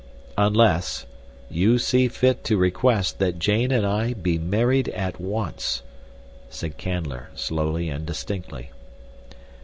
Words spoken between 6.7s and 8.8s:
Canler, slowly and distinctly.